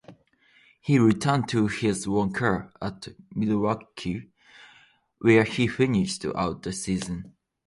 [0.81, 4.31] He returned to his own car at Milwaukee,
[5.19, 7.35] where he finished out the season.